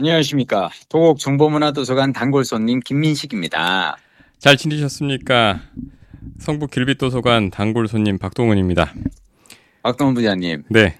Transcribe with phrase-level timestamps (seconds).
[0.00, 0.70] 안녕하십니까.
[0.88, 3.98] 도곡 정보문화도서관 단골 손님 김민식입니다.
[4.38, 5.60] 잘 지내셨습니까?
[6.38, 8.94] 성북 길빛도서관 단골 손님 박동훈입니다.
[9.82, 10.62] 박동훈 부장님.
[10.70, 10.96] 네.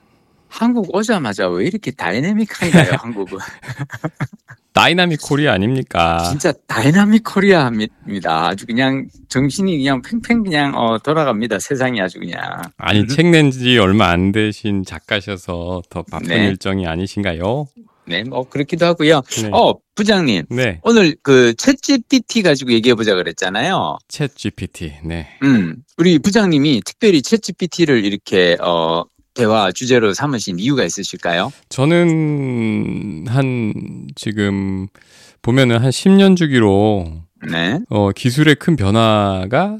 [0.48, 3.38] 한국 오자마자 왜 이렇게 다이내믹한가요, 한국은?
[4.74, 6.18] Dynamic Korea 아닙니까?
[6.28, 8.48] 진짜 Dynamic Korea입니다.
[8.48, 11.58] 아주 그냥 정신이 그냥 팽팽 그냥 어, 돌아갑니다.
[11.58, 12.40] 세상이 아주 그냥.
[12.76, 13.08] 아니, 음.
[13.08, 16.46] 책낸 지 얼마 안 되신 작가셔서 더 바쁜 네.
[16.46, 17.66] 일정이 아니신가요?
[18.10, 19.22] 네, 뭐 그렇기도 하고요.
[19.42, 19.50] 네.
[19.52, 20.46] 어, 부장님.
[20.50, 20.80] 네.
[20.82, 23.98] 오늘 그 챗GPT 가지고 얘기해 보자 그랬잖아요.
[24.08, 24.94] 챗 GPT.
[25.04, 25.28] 네.
[25.44, 31.52] 음, 우리 부장님이 특별히 챗GPT를 이렇게 어 대화 주제로 삼으신 이유가 있으실까요?
[31.68, 34.88] 저는 한 지금
[35.40, 37.78] 보면은 한 10년 주기로 네.
[37.88, 39.78] 어, 기술의 큰 변화가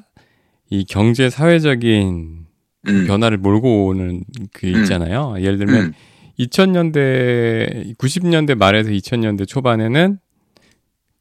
[0.71, 2.47] 이 경제 사회적인
[2.89, 3.07] 음.
[3.07, 4.23] 변화를 몰고 오는
[4.53, 4.77] 그 음.
[4.83, 5.35] 있잖아요.
[5.41, 5.93] 예를 들면 음.
[6.39, 10.19] 2000년대 90년대 말에서 2000년대 초반에는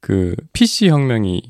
[0.00, 1.42] 그 PC 혁명이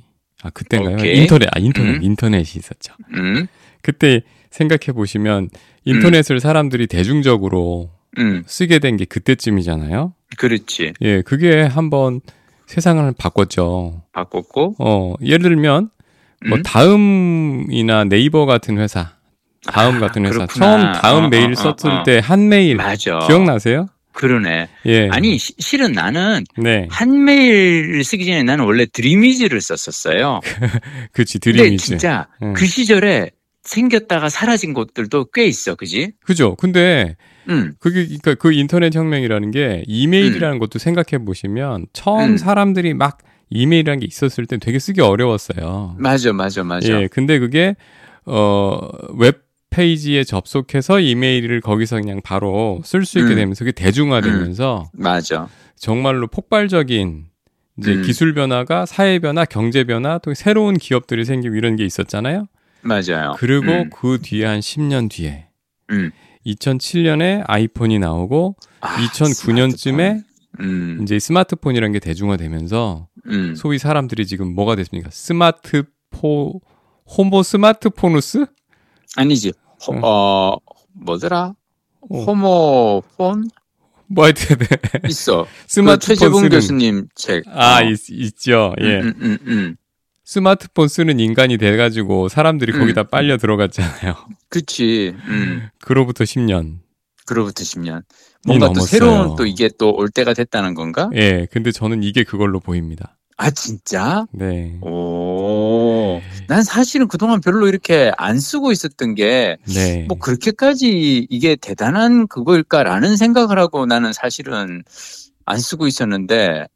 [0.42, 0.94] 아 그때인가요?
[0.96, 1.20] 오케이.
[1.20, 2.02] 인터넷 아 인터넷 음.
[2.02, 2.94] 인터넷이 있었죠.
[3.14, 3.46] 음.
[3.82, 5.50] 그때 생각해 보시면
[5.84, 8.42] 인터넷을 사람들이 대중적으로 음.
[8.46, 10.14] 쓰게 된 게 그때쯤이잖아요.
[10.36, 10.94] 그렇지.
[11.02, 12.20] 예, 그게 한번
[12.66, 14.02] 세상을 바꿨죠.
[14.12, 14.76] 바꿨고.
[14.78, 15.90] 어, 예를 들면
[16.48, 16.62] 뭐 음?
[16.62, 19.16] 다음이나 네이버 같은 회사,
[19.66, 20.92] 다음 아, 같은 회사 그렇구나.
[20.92, 22.02] 처음 다음 어, 메일 어, 썼을 어, 어.
[22.04, 23.18] 때 한메일 맞아.
[23.26, 23.86] 기억나세요?
[24.12, 24.68] 그러네.
[24.86, 25.08] 예.
[25.10, 26.88] 아니 시- 실은 나는 네.
[26.90, 30.40] 한메일을 쓰기 전에 나는 원래 드림위즈를 썼었어요.
[31.12, 31.84] 그치 근데 드림위즈.
[31.86, 32.52] 진짜 음.
[32.54, 33.30] 그 시절에
[33.62, 36.12] 생겼다가 사라진 곳들도 꽤 있어, 그지?
[36.24, 36.56] 그죠.
[36.56, 37.16] 근데
[37.48, 37.74] 응.
[37.78, 42.36] 그게 그러니까 그 인터넷 혁명이라는 게 이메일이라는 것도 생각해 보시면 처음 음.
[42.36, 43.18] 사람들이 막
[43.50, 45.96] 이메일이라는 게 있었을 때 되게 쓰기 어려웠어요.
[45.98, 46.88] 맞아, 맞아, 맞아.
[47.02, 47.06] 예.
[47.08, 47.76] 근데 그게
[48.26, 48.80] 어
[49.18, 53.36] 웹 페이지에 접속해서 이메일을 거기서 그냥 바로 쓸 수 있게 음.
[53.36, 55.48] 되면서 그게 대중화되면서 맞아.
[55.76, 57.26] 정말로 폭발적인
[57.78, 58.02] 이제 음.
[58.02, 62.46] 기술 변화가 사회 변화, 경제 변화, 또 새로운 기업들이 생기고 이런 게 있었잖아요.
[62.82, 63.34] 맞아요.
[63.38, 63.90] 그리고 음.
[63.90, 65.46] 그 뒤에 한 10년 뒤에
[65.90, 66.10] 음.
[66.46, 70.24] 2007년에 아이폰이 나오고 아, 2009년쯤에 스마트폰.
[70.60, 70.98] 음.
[71.02, 73.54] 이제 스마트폰이라는 게 대중화되면서 음.
[73.54, 75.10] 소위 사람들이 지금 뭐가 됐습니까?
[75.10, 76.60] 스마트포
[77.16, 78.46] 호모 스마트포누스?
[79.16, 79.52] 아니지.
[79.86, 80.00] 호, 응.
[80.02, 80.56] 어,
[80.94, 81.54] 뭐더라?
[82.10, 82.22] 어.
[82.24, 83.50] 호모폰
[84.08, 85.08] 뭐 하여튼 네.
[85.08, 85.44] 있어.
[85.44, 87.44] 그 스마트폰 최재봉 쓰는 교수님 책.
[87.48, 87.82] 아 어.
[87.84, 88.74] 있, 있죠.
[88.80, 89.00] 예.
[89.00, 89.76] 음, 음, 음.
[90.24, 92.80] 스마트폰 쓰는 인간이 돼가지고 사람들이 음.
[92.80, 94.14] 거기다 빨려 들어갔잖아요.
[94.48, 95.14] 그치.
[95.26, 95.68] 음.
[95.80, 96.78] 그로부터 10년.
[97.26, 98.02] 그로부터 10년.
[98.46, 98.86] 뭔가 또 넘었어요.
[98.86, 101.10] 새로운 또 이게 또 올 때가 됐다는 건가?
[101.14, 103.16] 예, 근데 저는 이게 그걸로 보입니다.
[103.36, 104.26] 아, 진짜?
[104.32, 104.78] 네.
[104.82, 104.88] 오.
[106.46, 110.04] 난 사실은 그동안 별로 이렇게 안 쓰고 있었던 게, 네.
[110.08, 114.82] 뭐 그렇게까지 이게 대단한 그거일까라는 생각을 하고 나는 사실은
[115.44, 116.66] 안 쓰고 있었는데,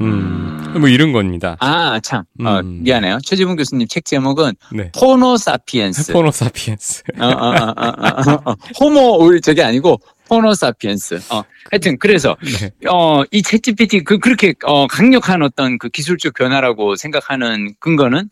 [0.00, 1.56] 음, 뭐 이런 겁니다.
[1.58, 2.24] 아, 참.
[2.44, 2.82] 어, 음.
[2.82, 3.18] 미안해요.
[3.24, 4.90] 최재붕 교수님 책 제목은 네.
[4.92, 6.12] 포노사피엔스.
[6.14, 7.02] 포노사피엔스.
[7.18, 8.56] 어, 어, 어, 어, 어, 어.
[8.78, 9.98] 호모 올 저게 아니고
[10.30, 11.16] 포노사피엔스.
[11.32, 11.42] 어,
[11.72, 12.88] 하여튼 그래서 네.
[12.88, 18.30] 어, 이 챗GPT 그 그렇게 어, 강력한 어떤 그 기술적 변화라고 생각하는 근거는?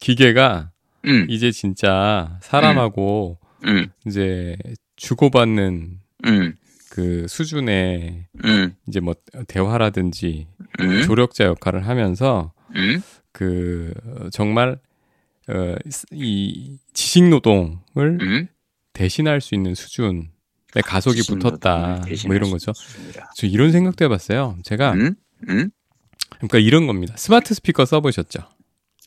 [0.00, 0.70] 기계가
[1.04, 4.56] 음, 이제 진짜 사람하고 음, 이제
[4.96, 6.56] 주고받는 음,
[6.90, 9.14] 그 수준의 음, 이제 뭐
[9.46, 10.46] 대화라든지
[10.80, 13.02] 음, 조력자 역할을 하면서 음,
[13.32, 14.78] 그 어, 정말
[15.48, 15.74] 어,
[16.10, 18.48] 이 지식 노동을 음.
[18.94, 20.30] 대신할 수 있는 수준
[20.76, 22.02] 의 가속이 붙었다.
[22.26, 22.72] 뭐 이런 수 거죠.
[23.36, 24.56] 저 이런 생각도 해봤어요.
[24.64, 25.14] 제가 음,
[25.48, 25.70] 음,
[26.36, 27.14] 그러니까 이런 겁니다.
[27.16, 28.40] 스마트 스피커 써보셨죠?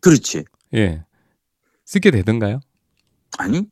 [0.01, 0.45] 그렇지.
[0.75, 1.03] 예.
[1.85, 2.61] 쓰게 되던가요?
[3.37, 3.63] 아니,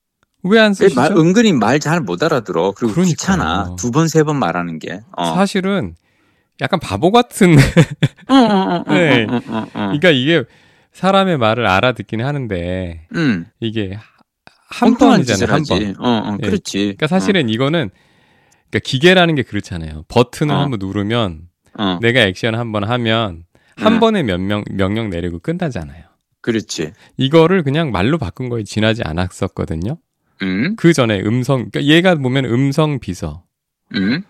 [0.43, 0.99] 왜안왜 쓰시죠?
[0.99, 2.71] 말, 은근히 말 잘 못 알아들어.
[2.73, 3.15] 그리고 그러니까요.
[3.15, 3.75] 귀찮아.
[3.77, 4.99] 두 번, 세 번 말하는 게.
[5.15, 5.33] 어.
[5.35, 5.95] 사실은
[6.61, 7.55] 약간 바보 같은.
[8.87, 9.25] 네.
[9.73, 10.43] 그러니까 이게
[10.93, 13.97] 사람의 말을 알아듣긴 하는데 음, 이게
[14.67, 15.35] 한 엉뚱한 번이잖아요.
[15.37, 15.63] 짓을 한.
[15.95, 16.05] 번.
[16.05, 16.45] 어, 어, 예.
[16.47, 16.77] 그렇지.
[16.79, 17.89] 그러니까 사실은 이거는
[18.69, 20.05] 그러니까 기계라는 게 그렇잖아요.
[20.07, 20.59] 버튼을 어.
[20.59, 21.41] 한번 누르면
[21.77, 23.43] 어, 어, 내가 액션 한번 하면
[23.75, 23.99] 한 음.
[23.99, 26.03] 번에 몇 명 명령 내리고 끝나잖아요.
[26.41, 26.91] 그렇지.
[27.17, 29.97] 이거를 그냥 말로 바꾼 거에 지나지 않았었거든요.
[30.41, 33.43] 음, 그 전에 음성, 그러니까 얘가 보면 음성 비서,
[33.95, 34.21] 음,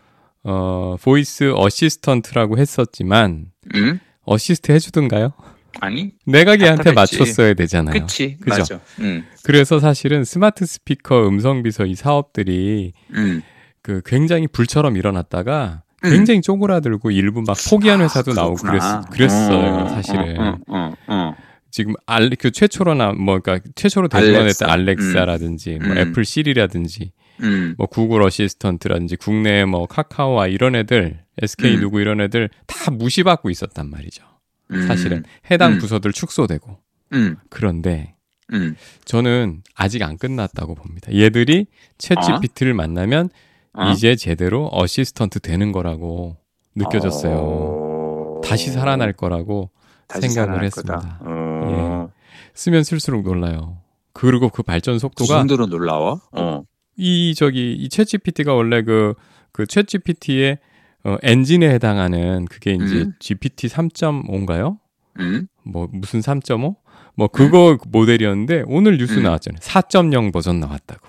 [0.43, 3.99] 어, voice assistant라고 했었지만, 음.
[4.23, 5.33] 어시스트 해주던가요?
[5.81, 6.91] 아니, 내가 걔한테.
[6.91, 7.99] 맞췄어야 되잖아요.
[7.99, 8.37] 그치.
[8.37, 8.57] 그죠?
[8.57, 8.79] 맞아.
[8.99, 13.41] 음, 그래서 사실은 스마트 스피커 음성 비서 이 사업들이 음.
[13.81, 16.09] 그 굉장히 불처럼 일어났다가 음.
[16.09, 18.55] 굉장히 쪼그라들고 일부 막 포기한 회사도 아, 나오고.
[18.55, 18.81] 그랬,
[19.11, 20.39] 그랬어요, 어, 사실은.
[20.39, 21.35] 어, 어, 어.
[21.71, 24.71] 지금 알, 그 최초로 나, 뭐, 그니까 최초로 대중화됐던 알렉사.
[24.71, 25.97] 알렉사라든지, 뭐 음.
[25.97, 27.11] 애플 시리라든지,
[27.41, 27.75] 음.
[27.77, 31.81] 뭐 구글 어시스턴트라든지 국내 뭐 카카오와 이런 애들, SK 음.
[31.81, 34.23] 누구 이런 애들 다 무시받고 있었단 말이죠.
[34.71, 34.87] 음.
[34.87, 35.77] 사실은 해당 음.
[35.79, 36.77] 부서들 축소되고
[37.13, 37.37] 음.
[37.49, 38.15] 그런데
[38.53, 38.75] 음.
[39.05, 41.13] 저는 아직 안 끝났다고 봅니다.
[41.13, 41.67] 얘들이
[41.97, 42.21] 챗 어?
[42.21, 43.29] GPT를 만나면
[43.73, 43.91] 어?
[43.91, 46.37] 이제 제대로 어시스턴트 되는 거라고
[46.75, 47.35] 느껴졌어요.
[47.37, 48.41] 어.
[48.43, 49.71] 다시 살아날 거라고
[50.07, 51.19] 다시 생각을 했습니다.
[51.21, 52.09] 어.
[52.53, 53.77] 쓰면 쓸수록 놀라요.
[54.13, 56.21] 그리고 그 발전 그 속도가 정도로 놀라워?
[56.31, 56.63] 어.
[56.97, 60.59] 이 저기 이 챗 GPT가 원래 그그 챗 GPT의
[61.05, 63.13] 어, 엔진에 해당하는 그게 이제 음.
[63.19, 64.79] GPT 3.5인가요?
[65.19, 65.47] 음.
[65.63, 66.75] 뭐 무슨 3.5?
[67.15, 69.23] 뭐 그거 모델이었는데 오늘 뉴스 음.
[69.23, 69.59] 나왔잖아요.
[69.59, 71.07] 4.0 버전 나왔다고.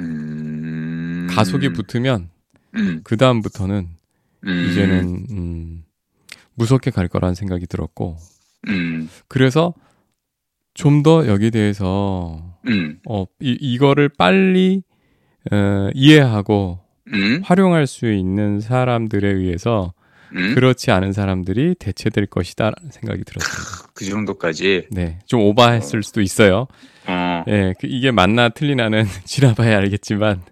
[0.00, 1.26] 음.
[1.30, 2.30] 가속이 붙으면
[2.74, 3.00] 음.
[3.04, 3.88] 그 다음부터는
[4.46, 4.66] 음.
[4.70, 5.84] 이제는 음,
[6.54, 8.16] 무섭게 갈 거라는 생각이 들었고
[8.68, 9.08] 음.
[9.28, 9.72] 그래서
[10.74, 13.00] 좀 더 여기 대해서 음.
[13.08, 14.82] 어, 이, 이거를 빨리
[15.50, 16.78] 어, 이해하고
[17.12, 17.40] 음.
[17.44, 19.92] 활용할 수 있는 사람들에 의해서
[20.34, 20.54] 음.
[20.54, 23.90] 그렇지 않은 사람들이 대체될 것이다라는 생각이 들었습니다.
[23.94, 24.88] 그 정도까지.
[24.90, 26.66] 네, 좀 오버했을 수도 있어요.
[27.06, 27.44] 어.
[27.48, 30.42] 예, 그 이게 맞나 틀리나는 지나봐야 알겠지만,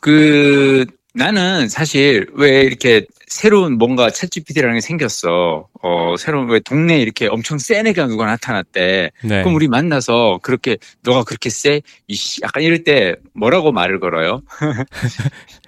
[0.00, 0.84] 그
[1.16, 5.66] 나는 사실 왜 이렇게 새로운 뭔가 챗GPT라는 게 생겼어.
[5.82, 9.10] 어, 새로운 왜 동네에 이렇게 엄청 센 애가 누가 나타났대.
[9.24, 11.80] 네, 그럼 우리 만나서 그렇게 너가 그렇게 세?
[12.06, 14.42] 이씨 약간 이럴 때 뭐라고 말을 걸어요?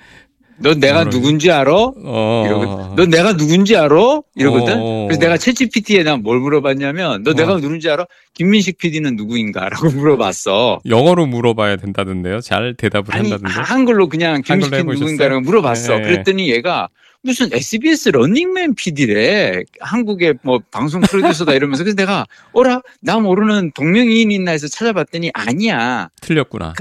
[0.60, 1.10] 넌 내가 뭐라고?
[1.10, 1.72] 누군지 알아?
[1.72, 4.20] 어, 이러고 넌 내가 누군지 알아?
[4.34, 4.74] 이러거든.
[4.78, 5.06] 어.
[5.06, 7.60] 그래서 내가 챗GPT에 난 뭘 물어봤냐면 너 내가 어.
[7.60, 8.06] 누군지 알아?
[8.34, 10.80] 김민식 PD는 누구인가라고 물어봤어.
[10.86, 12.40] 영어로 물어봐야 된다던데요.
[12.40, 13.60] 잘 대답을 아니 한다던데.
[13.62, 14.84] 한글로 그냥 김민식 PD?
[14.98, 15.96] 누구인가라고 물어봤어.
[15.98, 16.02] 네.
[16.02, 16.88] 그랬더니 얘가
[17.22, 19.62] 무슨 SBS 런닝맨 PD래.
[19.80, 26.08] 한국의 뭐 방송 프로듀서다 이러면서 그래서 내가 어라 나 모르는 동명이인 있나 해서 찾아봤더니 아니야.
[26.20, 26.74] 틀렸구나.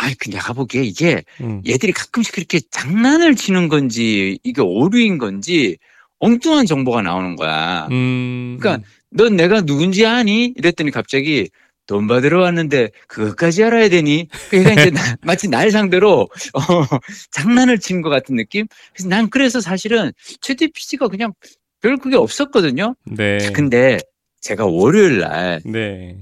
[0.00, 1.62] 아이 그 내가 보기에 이게 음.
[1.68, 5.76] 얘들이 가끔씩 그렇게 장난을 치는 건지 이게 오류인 건지
[6.20, 7.86] 엉뚱한 정보가 나오는 거야.
[7.90, 10.54] 음, 그러니까 넌 내가 누군지 아니?
[10.56, 11.50] 이랬더니 갑자기
[11.86, 14.28] 돈 받으러 왔는데 그것까지 알아야 되니?
[14.48, 16.60] 그러니까 이제 나- 마치 날 상대로 어,
[17.32, 18.66] 장난을 치는 것 같은 느낌?
[18.94, 21.32] 그래서 난 그래서 사실은 최대 PC가 그냥
[21.82, 22.94] 별 그게 없었거든요.
[23.04, 23.98] 네, 근데
[24.40, 26.18] 제가 월요일 날 네,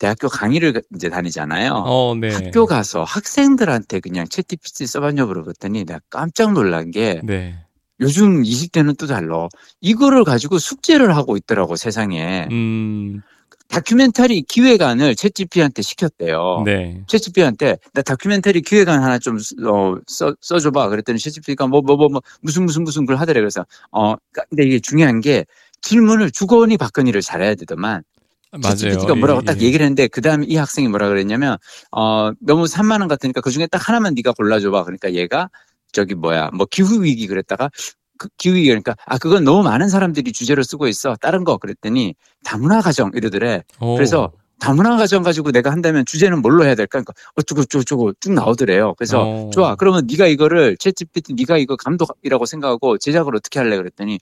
[0.00, 1.72] 대학교 강의를 이제 다니잖아요.
[1.86, 7.58] 어, 네, 학교 가서 학생들한테 그냥 챗GPT 써봤냐 물어봤더니 내가 깜짝 놀란 게 네,
[8.00, 9.46] 요즘 20대는 또 달라.
[9.82, 12.48] 이거를 가지고 숙제를 하고 있더라고 세상에.
[12.50, 13.20] 음,
[13.68, 16.62] 다큐멘터리 기획안을 챗GPT한테 시켰대요.
[16.64, 19.36] 네, 챗GPT한테 나 다큐멘터리 기획안 하나 좀
[19.68, 20.88] 어, 써, 써줘봐.
[20.88, 23.38] 그랬더니 챗GPT가 뭐 뭐 뭐 뭐 무슨 무슨 무슨 걸 하더래.
[23.38, 25.44] 그래서 어 그러니까 근데 이게 중요한 게
[25.82, 28.02] 질문을 주거니 받거니를 잘해야 되더만
[28.52, 28.74] 맞아요.
[28.74, 29.66] 챗GPT가 뭐라고 예, 딱 예.
[29.66, 31.56] 얘기를 했는데 그 다음에 이 학생이 뭐라 그랬냐면
[31.92, 34.84] 어 너무 산만한 것 같으니까 그 중에 딱 하나만 네가 골라줘 봐.
[34.84, 35.50] 그러니까 얘가
[35.92, 37.70] 저기 뭐야 뭐 기후 위기 그랬다가
[38.18, 41.14] 그 기후 위기 그러니까 아 그건 너무 많은 사람들이 주제로 쓰고 있어.
[41.20, 42.14] 다른 거 그랬더니
[42.44, 43.62] 다문화 가정 이러더래.
[43.78, 47.00] 어, 그래서 다문화 가정 가지고 내가 한다면 주제는 뭘로 해야 될까?
[47.00, 48.94] 그러니까 어쩌고 저쩌고 쭉 나오더래요.
[48.98, 49.74] 그래서 어, 좋아.
[49.76, 54.18] 그러면 네가 이거를 챗GPT 네가 이거 감독이라고 생각하고 제작을 어떻게 할래 그랬더니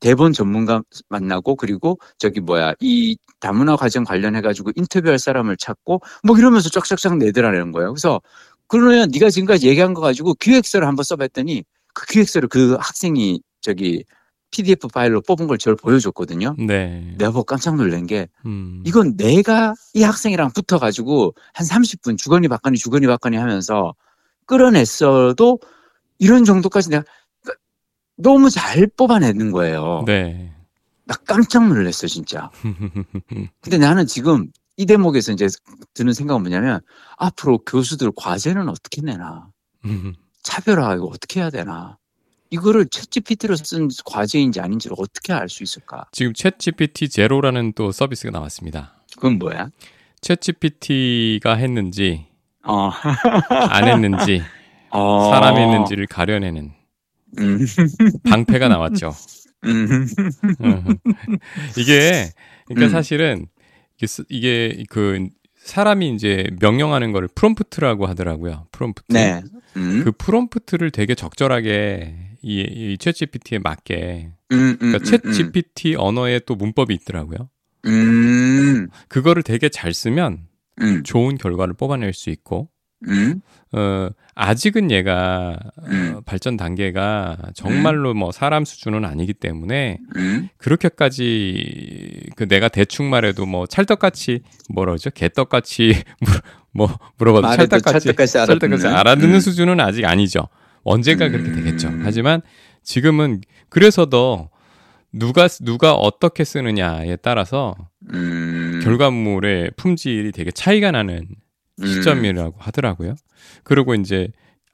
[0.00, 6.38] 대본 전문가 만나고 그리고 저기 뭐야 이 다문화 과정 관련해 가지고 인터뷰할 사람을 찾고 뭐
[6.38, 7.92] 이러면서 쫙쫙쫙 내더라는 거예요.
[7.92, 8.20] 그래서
[8.68, 11.64] 그러면 네가 지금까지 얘기한 거 가지고 기획서를 한번 써봤더니
[11.94, 14.04] 그 기획서를 그 학생이 저기
[14.50, 16.56] PDF 파일로 뽑은 걸 저를 보여줬거든요.
[16.58, 22.48] 네, 내가 보고 깜짝 놀란 게 음, 이건 내가 이 학생이랑 붙어가지고 한 30분 주거니
[22.48, 23.94] 받거니 주거니 받거니 하면서
[24.46, 25.58] 끌어냈어도
[26.18, 27.04] 이런 정도까지 내가
[28.18, 30.02] 너무 잘 뽑아내는 거예요.
[30.06, 30.52] 네,
[31.04, 32.50] 나 깜짝 놀랐어 진짜.
[33.62, 35.46] 근데 나는 지금 이 대목에서 이제
[35.94, 36.80] 드는 생각은 뭐냐면
[37.16, 39.48] 앞으로 교수들 과제는 어떻게 내나
[39.84, 41.96] 음, 차별화 이거 어떻게 해야 되나
[42.50, 46.06] 이거를 챗GPT로 쓴 과제인지 아닌지를 어떻게 알 수 있을까?
[46.12, 49.02] 지금 챗 GPT 제로라는 또 서비스가 나왔습니다.
[49.14, 49.68] 그건 뭐야?
[50.22, 52.26] 챗 GPT가 했는지
[52.64, 52.90] 어,
[53.70, 54.42] 안 했는지
[54.90, 55.30] 어.
[55.30, 56.72] 사람이 했는지를 가려내는
[57.38, 57.58] 음,
[58.24, 59.14] 방패가 나왔죠.
[59.64, 60.06] 음,
[61.76, 62.30] 이게
[62.66, 62.90] 그러니까 음.
[62.90, 63.46] 사실은
[64.28, 68.66] 이게, 그 사람이 이제 명령하는 거를 프롬프트라고 하더라고요.
[68.72, 69.12] 프롬프트.
[69.12, 69.42] 네.
[69.76, 76.94] 음, 그 프롬프트를 되게 적절하게 이, 이 챗GPT에 맞게 그러니까 음, 챗GPT 언어에 또 문법이
[76.94, 77.50] 있더라고요.
[77.86, 80.46] 음, 그거를 되게 잘 쓰면
[80.80, 82.68] 음, 좋은 결과를 뽑아낼 수 있고
[83.06, 83.40] 음,
[83.72, 86.20] 어, 아직은 얘가 어, 음.
[86.24, 93.66] 발전 단계가 정말로 뭐 사람 수준은 아니기 때문에 음, 그렇게까지 그 내가 대충 말해도 뭐
[93.66, 94.40] 찰떡같이
[94.70, 95.10] 뭐라죠?
[95.10, 96.40] 개떡같이 물-
[96.72, 96.88] 뭐
[97.18, 98.94] 물어봐도 찰떡같이 찰떡같이 찰떡같이 알아듣는.
[98.98, 99.40] 알아듣는 음.
[99.40, 100.48] 수준은 아직 아니죠.
[100.82, 101.32] 언젠가 음.
[101.32, 101.90] 그렇게 되겠죠.
[102.02, 102.40] 하지만
[102.82, 104.50] 지금은 그래서 더
[105.12, 107.74] 누가 누가 어떻게 쓰느냐에 따라서
[108.12, 111.34] 음, 결과물의 품질이 되게 차이가 나는 음,
[111.86, 113.14] 시점이라고 하더라고요.
[113.62, 114.28] 그리고 이제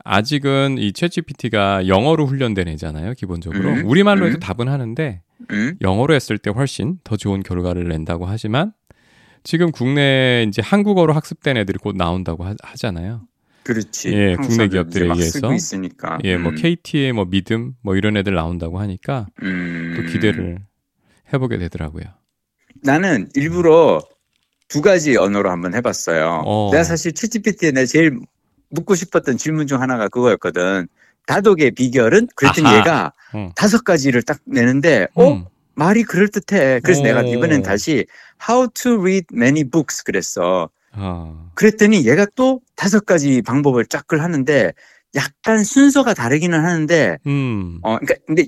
[0.04, 3.70] 아직은 이 챗GPT가 영어로 훈련된 애잖아요, 기본적으로.
[3.70, 4.40] 음, 우리말로 해도 음.
[4.40, 8.72] 답은 하는데 음, 영어로 했을 때 훨씬 더 좋은 결과를 낸다고 하지만
[9.42, 13.22] 지금 국내 이제 한국어로 학습된 애들이 곧 나온다고 하, 잖아요
[13.62, 14.12] 그렇지.
[14.12, 15.50] 예, 국내 기업들에 의해서.
[16.24, 19.94] 예, 뭐 음, KT의 뭐 믿음 뭐 이런 애들 나온다고 하니까 음.
[19.96, 20.58] 또 기대를
[21.32, 22.04] 해보게 되더라고요.
[22.82, 24.02] 나는 일부러
[24.74, 26.42] 두 가지 언어로 한번 해봤어요.
[26.44, 26.70] 어.
[26.72, 28.18] 내가 사실 챗GPT에 내가 제일
[28.70, 30.88] 묻고 싶었던 질문 중 하나가 그거였거든.
[31.26, 32.26] 다독의 비결은?
[32.34, 32.78] 그랬더니 아하.
[32.78, 33.52] 얘가 어.
[33.54, 35.30] 다섯 가지를 딱 내는데, 어?
[35.30, 35.44] 음.
[35.76, 36.80] 말이 그럴 듯해.
[36.82, 37.04] 그래서 오.
[37.04, 38.04] 내가 이번엔 다시
[38.48, 40.68] How to read many books 그랬어.
[40.90, 44.72] 아, 그랬더니 얘가 또 다섯 가지 방법을 짝을 하는데
[45.14, 48.46] 약간 순서가 다르기는 하는데, 음, 어, 그러니까 근데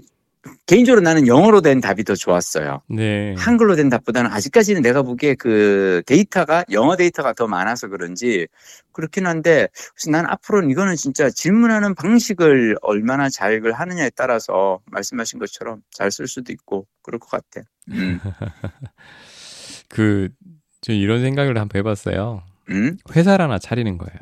[0.66, 2.82] 개인적으로 나는 영어로 된 답이 더 좋았어요.
[2.88, 8.46] 네, 한글로 된 답보다는 아직까지는 내가 보기에 그 데이터가 영어 데이터가 더 많아서 그런지
[8.92, 15.82] 그렇긴 한데 그래서 난 앞으로는 이거는 진짜 질문하는 방식을 얼마나 잘 하느냐에 따라서 말씀하신 것처럼
[15.90, 17.66] 잘 쓸 수도 있고 그럴 것 같아.
[17.90, 18.18] 음,
[19.88, 20.28] 그,
[20.80, 22.42] 저 이런 생각을 한번 해봤어요.
[22.70, 24.18] 음, 회사를 하나 차리는 거예요.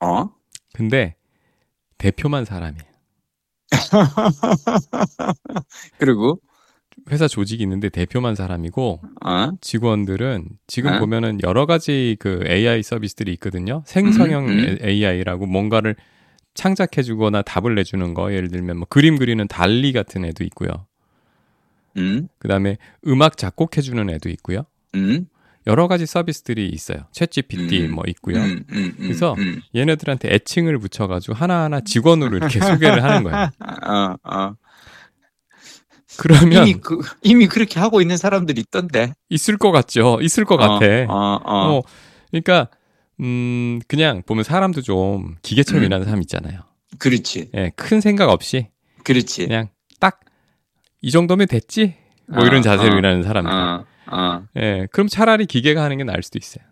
[0.00, 0.30] 어,
[0.72, 1.16] 근데
[1.98, 2.95] 대표만 사람이에요.
[5.98, 6.40] 그리고
[7.10, 10.98] 회사 조직이 있는데 대표만 사람이고 어, 직원들은 지금 어?
[10.98, 13.82] 보면은 여러 가지 그 AI 서비스들이 있거든요.
[13.86, 14.78] 생성형 음, 음.
[14.82, 15.94] AI라고 뭔가를
[16.54, 18.32] 창작해 주거나 답을 내 주는 거.
[18.32, 20.86] 예를 들면 뭐 그림 그리는 달리 같은 애도 있고요.
[21.96, 24.62] 음, 그 다음에 음악 작곡해 주는 애도 있고요.
[24.94, 25.28] 음,
[25.66, 26.98] 여러 가지 서비스들이 있어요.
[27.12, 27.94] 챗 GPT 음.
[27.94, 28.38] 뭐 있고요.
[28.38, 29.60] 음, 음, 음, 그래서 음.
[29.74, 33.50] 얘네들한테 애칭을 붙여가지고 하나하나 직원으로 이렇게 소개를 하는 거예요.
[33.84, 34.54] 어, 어.
[36.18, 39.12] 그러면 이미 그 이미 그렇게 하고 있는 사람들이 있던데.
[39.28, 40.18] 있을 것 같죠.
[40.22, 40.86] 있을 것 어, 같아.
[41.08, 41.78] 어, 어.
[41.78, 41.82] 어,
[42.30, 42.68] 그러니까
[43.20, 45.86] 음 그냥 보면 사람도 좀 기계처럼 음.
[45.86, 46.60] 일하는 사람 있잖아요.
[46.98, 48.68] 그렇지, 예, 큰 생각 없이
[49.04, 49.46] 그렇지.
[49.46, 49.68] 그냥
[50.00, 50.20] 딱
[51.06, 51.94] 이 정도면 됐지.
[52.26, 53.86] 뭐 이런 어, 자세로 어, 일하는 사람들.
[54.10, 54.46] 어, 어.
[54.56, 56.64] 예, 그럼 차라리 기계가 하는 게 나을 수도 있어요.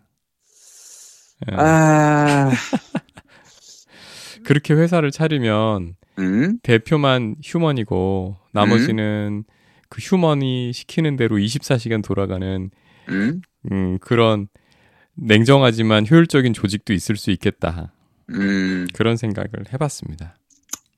[1.51, 2.49] 예, 아,
[4.45, 9.43] 그렇게 회사를 차리면 음, 대표만 휴먼이고 나머지는
[9.89, 12.69] 그 휴먼이 시키는 대로 24시간 돌아가는
[13.09, 14.47] 음, 음, 그런
[15.15, 17.93] 냉정하지만 효율적인 조직도 있을 수 있겠다.
[18.29, 20.35] 음, 그런 생각을 해봤습니다.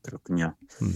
[0.02, 0.54] 그렇군요.
[0.82, 0.92] 음.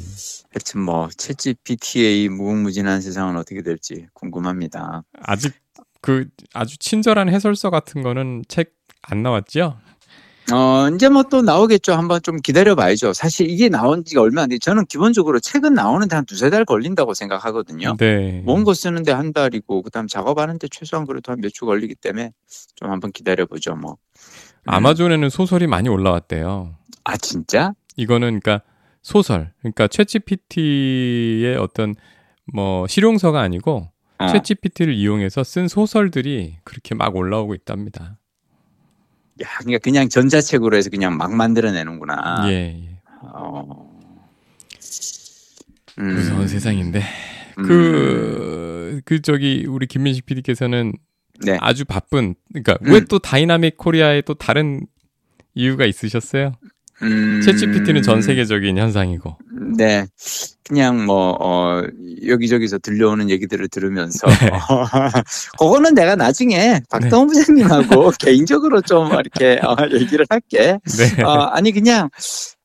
[0.53, 5.03] 하여튼 뭐 챗GPT의 무궁무진한 세상은 어떻게 될지 궁금합니다.
[5.23, 5.53] 아직
[6.01, 9.79] 그 아주 친절한 해설서 같은 거는 책 안 나왔죠?
[10.53, 11.93] 어, 이제 뭐 또 나오겠죠.
[11.93, 13.13] 한번 좀 기다려 봐야죠.
[13.13, 14.59] 사실 이게 나온 지가 얼마 안 돼.
[14.59, 17.97] 저는 기본적으로 책은 나오는데 한 두세 달 걸린다고 생각하거든요.
[17.99, 18.43] 네.
[18.47, 22.33] 원고 쓰는데 한 달이고, 그 다음 작업하는데 최소한 그래도 한 몇 주 걸리기 때문에
[22.77, 23.93] 좀 한번 기다려 보죠, 뭐.
[23.93, 23.97] 음.
[24.67, 26.77] 아마존에는 소설이 많이 올라왔대요.
[27.05, 27.73] 아, 진짜?
[27.97, 28.65] 이거는 그러니까
[29.03, 29.53] 소설.
[29.61, 31.95] 그러니까 챗GPT의 어떤
[32.53, 34.27] 뭐 실용서가 아니고 어.
[34.27, 38.19] 챗GPT를 이용해서 쓴 소설들이 그렇게 막 올라오고 있답니다.
[39.43, 42.45] 야, 그러니까 그냥 전자책으로 해서 그냥 막 만들어내는구나.
[42.49, 42.53] 예.
[42.53, 42.99] 예.
[43.23, 43.91] 어.
[45.99, 46.15] 음.
[46.15, 47.03] 무서운 세상인데
[47.59, 47.63] 음.
[47.67, 50.93] 그, 그 저기 우리 김민식 PD께서는
[51.45, 51.59] 네.
[51.61, 52.93] 아주 바쁜 그러니까 음.
[52.93, 54.87] 왜 또 dynamic Korea에 또 다른
[55.55, 56.55] 이유가 있으셨어요?
[57.03, 57.41] 음.
[57.41, 59.37] 챗GPT는 전 세계적인 현상이고.
[59.77, 60.07] 네.
[60.65, 61.83] 그냥 뭐, 어,
[62.27, 64.27] 여기저기서 들려오는 얘기들을 들으면서.
[64.29, 64.51] 네.
[65.59, 70.79] 그거는 내가 나중에 박동훈 부장님하고 개인적으로 좀 이렇게 어, 얘기를 할게.
[70.85, 71.23] 네.
[71.23, 72.09] 어, 아니, 그냥,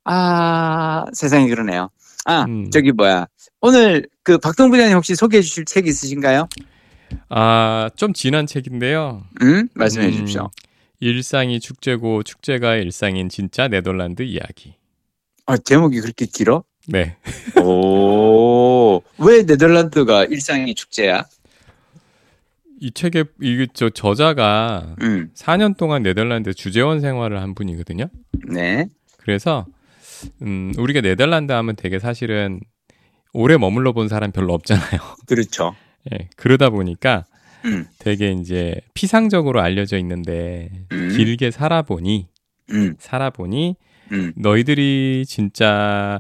[0.05, 1.89] 아, 세상에 그러네요.
[2.25, 2.69] 아, 음.
[2.71, 3.27] 저기 뭐야.
[3.61, 6.47] 오늘 그 박동훈 부장님 혹시 소개해 주실 책 있으신가요?
[7.29, 9.23] 아, 좀 진한 책인데요.
[9.41, 9.67] 응?
[9.73, 10.49] 말씀해 음, 주십시오.
[10.99, 14.75] 일상이 축제고 축제가 일상인 진짜 네덜란드 이야기.
[15.45, 16.63] 아, 제목이 그렇게 길어?
[16.87, 17.17] 네.
[17.61, 21.25] 오, 왜 네덜란드가 일상의 축제야?
[22.79, 28.09] 이 책의 이게 저 저자가 음, 4년 동안 네덜란드 주재원 생활을 한 분이거든요.
[28.47, 28.87] 네.
[29.17, 29.65] 그래서
[30.41, 32.59] 음, 우리가 네덜란드 하면 되게 사실은
[33.33, 34.99] 오래 머물러 본 사람 별로 없잖아요.
[35.27, 35.75] 그렇죠.
[36.13, 37.25] 예, 그러다 보니까
[37.67, 37.85] 음.
[37.99, 41.09] 되게 이제 피상적으로 알려져 있는데 음.
[41.15, 42.27] 길게 살아보니
[42.71, 43.75] 음, 살아보니
[44.11, 46.19] 음, 너희들이 진짜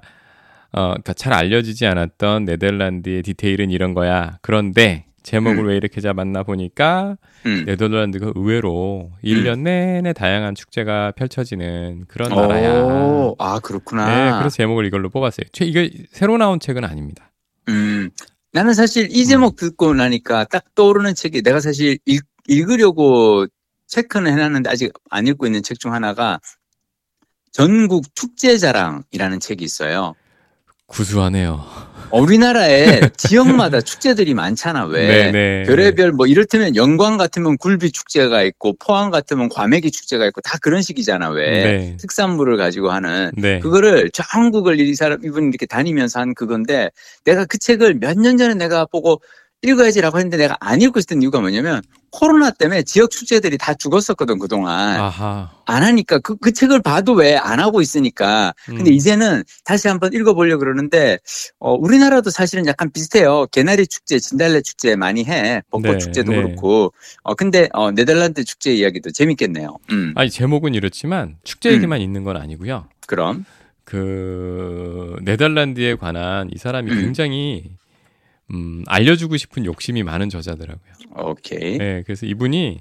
[0.73, 4.37] 어, 그러니까 잘 알려지지 않았던 네덜란드의 디테일은 이런 거야.
[4.41, 5.67] 그런데 제목을 음.
[5.67, 7.63] 왜 이렇게 잡았나 보니까 음.
[7.65, 12.83] 네덜란드가 의외로 1년 내내 다양한 축제가 펼쳐지는 그런 나라야.
[12.83, 14.05] 오, 아, 그렇구나.
[14.07, 15.47] 네, 그래서 제목을 이걸로 뽑았어요.
[15.51, 17.31] 최- 이게 새로 나온 책은 아닙니다.
[17.69, 18.09] 음,
[18.57, 23.45] 나는 사실 이 제목 듣고 나니까 딱 떠오르는 책이 내가 사실 읽, 읽으려고
[23.85, 26.39] 체크는 해놨는데 아직 안 읽고 있는 책 중 하나가
[27.51, 30.15] 전국 축제 자랑이라는 책이 있어요.
[30.87, 31.63] 구수하네요.
[32.09, 35.29] 어, 우리나라에 지역마다 축제들이 많잖아, 왜?
[35.31, 35.63] 네네.
[35.63, 40.81] 별의별 뭐 이를테면 영광 같으면 굴비 축제가 있고 포항 같으면 과메기 축제가 있고 다 그런
[40.81, 41.49] 식이잖아, 왜?
[41.49, 41.97] 네.
[41.99, 43.59] 특산물을 가지고 하는 네.
[43.59, 46.89] 그거를 전국을 이 사람 이분 이렇게 다니면서 한 그건데
[47.25, 49.21] 내가 그 책을 몇 년 전에 내가 보고
[49.63, 54.99] 읽어야지라고 했는데 내가 안 읽고 있었던 이유가 뭐냐면 코로나 때문에 지역 축제들이 다 죽었었거든 그동안
[54.99, 55.51] 아하.
[55.65, 58.93] 안 하니까 그, 그 책을 봐도 왜 안 하고 있으니까 근데 음.
[58.93, 61.17] 이제는 다시 한번 읽어보려고 그러는데
[61.59, 66.37] 어, 우리나라도 사실은 약간 비슷해요 개나리 축제 진달래 축제 많이 해 벚꽃 네, 축제도 네.
[66.41, 71.75] 그렇고 어 근데 어, 네덜란드 축제 이야기도 재밌겠네요 음 아니 제목은 이렇지만 축제 음.
[71.75, 72.87] 얘기만 있는 건 아니고요.
[73.07, 73.45] 그럼
[73.83, 77.01] 그 네덜란드에 관한 이 사람이 음.
[77.01, 77.71] 굉장히
[78.51, 80.93] 음, 알려주고 싶은 욕심이 많은 저자더라고요.
[81.15, 82.79] 오케이 네, 그래서 이분이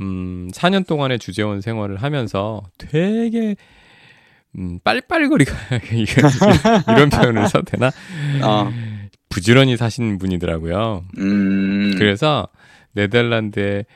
[0.00, 3.56] 음, 4년 동안의 주재원 생활을 하면서 되게
[4.58, 5.54] 음, 빨빨거리가
[6.92, 7.90] 이런 표현을 써도 되나?
[8.42, 8.70] 어,
[9.28, 11.04] 부지런히 사신 분이더라고요.
[11.18, 12.48] 음 그래서
[12.92, 13.86] 네덜란드의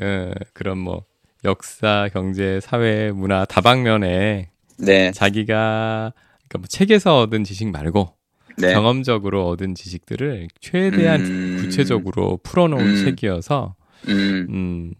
[0.00, 1.04] 어, 그런 뭐
[1.44, 6.12] 역사, 경제, 사회, 문화 다방면에 네, 자기가
[6.48, 8.14] 그러니까 뭐 책에서 얻은 지식 말고
[8.58, 8.72] 네.
[8.72, 11.56] 경험적으로 얻은 지식들을 최대한 음.
[11.60, 13.04] 구체적으로 풀어놓은 음.
[13.04, 13.74] 책이어서
[14.08, 14.94] 음, 음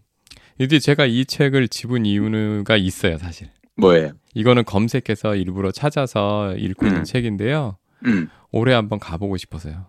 [0.59, 4.11] 이제 제가 이 책을 집은 이유가 있어요 사실 뭐예요?
[4.33, 7.03] 이거는 검색해서 일부러 찾아서 읽고 있는 음.
[7.03, 9.85] 책인데요 음, 올해 한번 가보고 싶어서요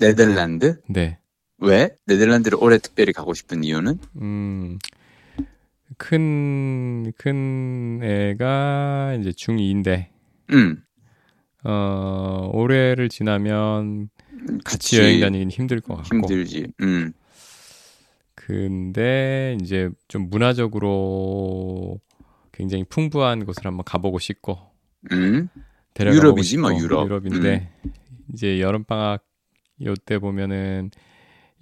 [0.00, 0.80] 네덜란드?
[0.88, 1.18] 네
[1.58, 1.90] 왜?
[2.06, 3.98] 네덜란드를 올해 특별히 가고 싶은 이유는?
[4.20, 4.78] 음,
[5.96, 10.06] 큰, 큰 애가 이제 중2인데,
[10.52, 10.82] 음,
[11.64, 14.08] 어, 올해를 지나면
[14.64, 16.16] 같이 같이 여행 다니긴 힘들 것 같고.
[16.16, 16.68] 힘들지.
[16.80, 17.12] 음,
[18.34, 22.00] 근데 이제 좀 문화적으로
[22.52, 24.58] 굉장히 풍부한 곳을 한번 가보고 싶고,
[25.12, 25.48] 음,
[26.00, 27.04] 유럽이지, 뭐, 유럽.
[27.04, 27.70] 유럽인데,
[28.32, 29.24] 이제 여름 방학
[29.84, 30.90] 요때 보면은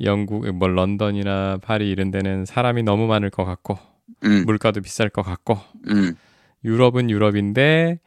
[0.01, 3.79] 영국, 뭐 런던이나 파리 이런 데는 사람이 너무 많을 것 같고,
[4.25, 6.15] 음, 물가도 비쌀 것 같고, 음,
[6.65, 7.99] 유럽은 유럽인데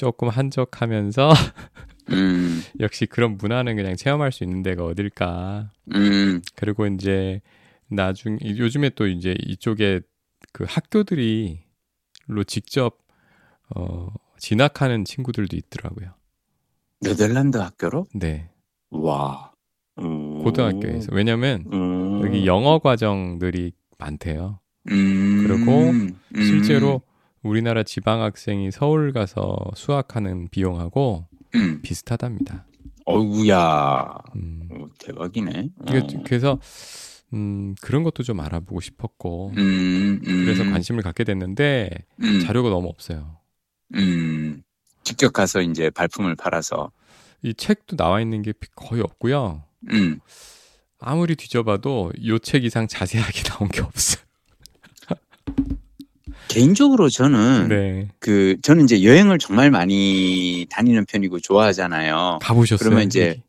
[0.00, 1.28] 조금 한적하면서
[2.08, 5.72] 음, 역시 그런 문화는 그냥 체험할 수 있는 데가 어딜까.
[5.94, 7.42] 음, 그리고 이제
[7.86, 10.00] 나중 요즘에 또 이제 이쪽에
[10.54, 11.60] 그 학교들이
[12.28, 12.96] 로 직접
[13.76, 14.08] 어
[14.38, 16.14] 진학하는 친구들도 있더라고요.
[17.02, 18.06] 네덜란드 학교로?
[18.14, 18.48] 네.
[18.88, 19.52] 와.
[19.98, 21.08] 음, 고등학교에서.
[21.12, 24.60] 왜냐면 음, 여기 영어 과정들이 많대요.
[24.90, 27.02] 음, 그리고 음, 실제로
[27.42, 32.66] 우리나라 지방 학생이 서울 가서 수학하는 비용하고 음, 비슷하답니다.
[33.06, 34.14] 어우야.
[34.36, 34.68] 음.
[34.70, 35.68] 오, 대박이네.
[35.78, 36.22] 어.
[36.24, 36.60] 그래서
[37.32, 41.90] 음, 그런 것도 좀 알아보고 싶었고 음, 음, 그래서 관심을 갖게 됐는데
[42.22, 43.38] 음, 자료가 너무 없어요.
[43.94, 44.62] 음,
[45.02, 46.92] 직접 가서 이제 발품을 팔아서.
[47.42, 49.64] 이 책도 나와 있는 게 거의 없고요.
[49.90, 50.20] 음,
[50.98, 54.22] 아무리 뒤져봐도 요 책 이상 자세하게 나온 게 없어요.
[56.50, 58.08] 개인적으로 저는 네.
[58.18, 62.40] 그 저는 이제 여행을 정말 많이 다니는 편이고 좋아하잖아요.
[62.42, 62.78] 가보셨어요?
[62.84, 63.40] 그러면 이제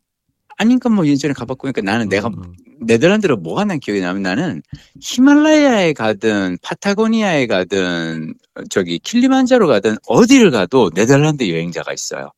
[0.56, 4.62] 아니 그러니까 뭐 예전에 가봤고 그러니까 나는 내가 음, 네덜란드로 뭐가 난 기억이 나면 나는
[5.00, 12.30] 히말라야에 가든 파타고니아에 가든 어, 저기 킬리만자로 가든 어디를 가도 네덜란드 여행자가 있어요.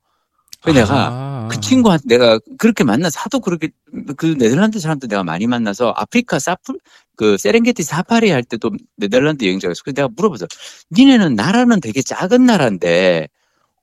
[0.64, 3.68] 그래서 내가 아, 그 친구한테 내가 그렇게 만나서 하도 그렇게
[4.16, 6.74] 그 네덜란드 사람도 내가 많이 만나서 아프리카 사프
[7.16, 9.82] 그 세렝게티 사파리 할 때도 네덜란드 여행자가 있어.
[9.84, 10.46] 그래서 내가 물어봤어.
[10.92, 13.28] 니네는 나라는 되게 작은 나라인데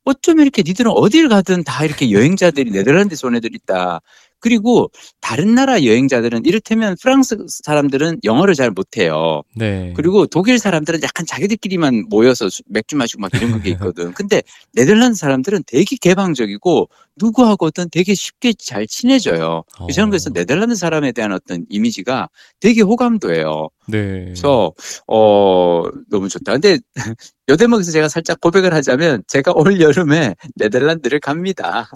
[0.04, 2.72] 어쩜 이렇게 니들은 어딜 가든 다 이렇게 여행자들이
[3.12, 4.02] 네덜란드에서 온 애들 있다.
[4.42, 9.44] 그리고 다른 나라 여행자들은 이를테면 프랑스 사람들은 영어를 잘 못해요.
[9.56, 9.94] 네.
[9.96, 14.12] 그리고 독일 사람들은 약간 자기들끼리만 모여서 수- 맥주 마시고 막 이런 게 있거든.
[14.14, 14.42] 근데
[14.74, 19.64] 네덜란드 사람들은 되게 개방적이고 누구하고든 되게 쉽게 잘 친해져요.
[19.80, 19.88] 어.
[19.92, 23.70] 저는 그래서 네덜란드 사람에 대한 어떤 이미지가 되게 호감도예요.
[23.88, 24.26] 네.
[24.26, 24.74] 그래서
[25.08, 26.54] 어 너무 좋다.
[26.54, 26.80] 근데
[27.50, 31.90] 요 대목에서 제가 살짝 고백을 하자면 제가 올 여름에 네덜란드를 갑니다.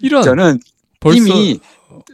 [0.00, 0.58] 이런 저는
[1.00, 1.58] 벌써 이미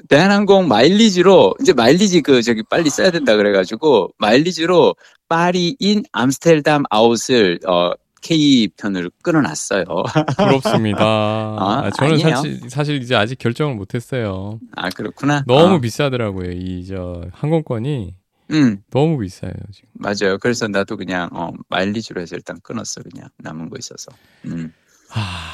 [0.09, 4.95] 대한항공 마일리지로 이제 마일리지 그 저기 빨리 써야 된다 그래가지고 마일리지로
[5.29, 9.85] 파리인 암스테르담 아웃을 어 K 편을 끊어놨어요.
[10.39, 11.05] 부럽습니다.
[11.05, 12.31] 아, 저는 아니에요.
[12.37, 14.59] 사실 사실 이제 아직 결정을 못했어요.
[14.75, 15.45] 아 그렇구나.
[15.47, 16.51] 너무 어, 비싸더라고요.
[16.53, 18.15] 이 저 항공권이
[18.53, 19.89] 음 너무 비싸요 지금.
[19.95, 20.39] 맞아요.
[20.41, 24.11] 그래서 나도 그냥 어 마일리지로 해서 일단 끊었어 그냥 남은 거 있어서.
[24.47, 24.73] 음.
[25.13, 25.53] 아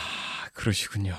[0.55, 1.15] 그러시군요.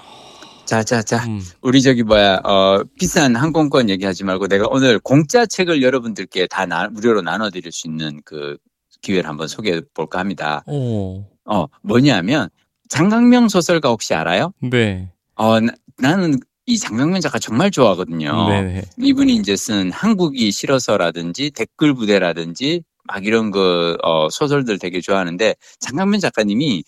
[0.66, 1.42] 자 자 자 음.
[1.62, 6.88] 우리 저기 뭐야 어 비싼 항공권 얘기하지 말고 내가 오늘 공짜 책을 여러분들께 다 나,
[6.88, 8.58] 무료로 나눠드릴 수 있는 그
[9.02, 10.64] 기회를 한번 소개해 볼까 합니다.
[10.68, 11.26] 오.
[11.46, 12.50] 어 뭐냐면
[12.90, 14.54] 장강명 소설가 혹시 알아요?
[14.62, 15.10] 네.
[15.36, 18.48] 어 나, 나는 이 장강명 작가 정말 좋아하거든요.
[18.48, 18.84] 네네.
[19.00, 26.22] 이분이 이제 쓴 한국이 싫어서라든지 댓글 부대라든지 막 이런 그 어, 소설들 되게 좋아하는데 장강면
[26.22, 26.86] 작가님이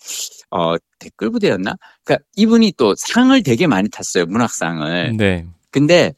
[0.50, 1.74] 어 댓글 부대였나?
[2.04, 5.16] 그러니까 이분이 또 상을 되게 많이 탔어요 문학상을.
[5.16, 5.46] 네.
[5.70, 6.12] 근데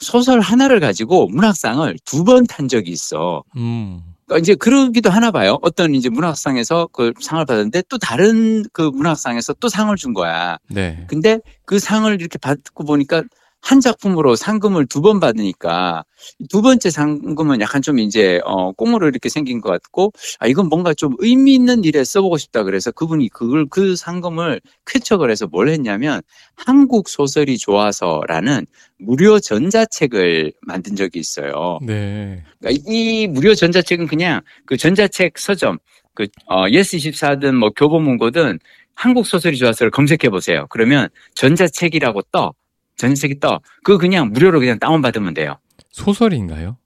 [0.00, 3.42] 소설 하나를 가지고 문학상을 두 번 탄 적이 있어.
[3.56, 4.02] 음.
[4.26, 5.58] 그러니까 이제 그러기도 하나 봐요.
[5.62, 10.58] 어떤 이제 문학상에서 그 상을 받았는데 또 다른 그 문학상에서 또 상을 준 거야.
[10.68, 11.04] 네.
[11.08, 13.22] 근데 그 상을 이렇게 받고 보니까
[13.62, 16.04] 한 작품으로 상금을 두 번 받으니까
[16.48, 20.94] 두 번째 상금은 약간 좀 이제 어 꽁으로 이렇게 생긴 것 같고 아 이건 뭔가
[20.94, 26.22] 좀 의미 있는 일에 써보고 싶다 그래서 그분이 그걸 그 상금을 쾌척을 해서 뭘 했냐면
[26.56, 28.66] 한국 소설이 좋아서라는
[28.98, 31.78] 무료 전자책을 만든 적이 있어요.
[31.82, 32.42] 네.
[32.60, 35.78] 그러니까 이 무료 전자책은 그냥 그 전자책 서점
[36.14, 38.58] 그 어, 예스 24든 뭐 교보문고든
[38.94, 40.66] 한국 소설이 좋아서를 검색해 보세요.
[40.70, 42.52] 그러면 전자책이라고 떠.
[42.96, 43.60] 전자책이 떠.
[43.82, 45.58] 그거 그냥 무료로 그냥 다운받으면 돼요.
[45.90, 46.76] 소설인가요?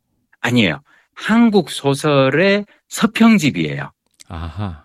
[0.41, 0.81] 아니에요.
[1.15, 3.91] 한국 소설의 서평집이에요.
[4.29, 4.85] 아하.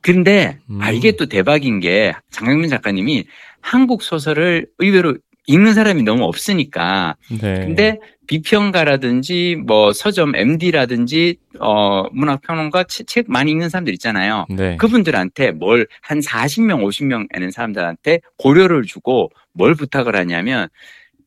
[0.00, 0.80] 근데 음.
[0.80, 3.26] 아 이게 또 대박인 게 장강민 작가님이
[3.60, 5.16] 한국 소설을 의외로
[5.48, 7.60] 읽는 사람이 너무 없으니까 네.
[7.64, 14.46] 근데 비평가라든지 뭐 서점 MD라든지 어 문학 평론가 책, 책 많이 읽는 사람들 있잖아요.
[14.50, 14.76] 네.
[14.76, 20.68] 그분들한테 뭘 한 40명, 50명 되는 사람들한테 고려를 주고 뭘 부탁을 하냐면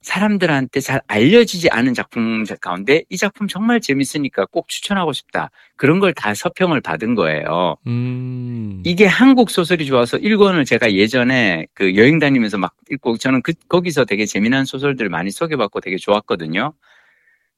[0.02, 5.52] 사람들한테 잘 알려지지 않은 작품 가운데 이 작품 정말 재밌으니까 꼭 추천하고 싶다.
[5.76, 7.78] 그런 걸 다 서평을 받은 거예요.
[7.88, 8.82] 음.
[8.86, 14.06] 이게 한국 소설이 좋아서 1권을 제가 예전에 그 여행 다니면서 막 읽고 저는 그, 거기서
[14.06, 16.74] 되게 재미난 소설들 많이 소개받고 되게 좋았거든요.